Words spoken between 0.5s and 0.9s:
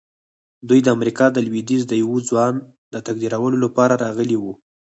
دوی د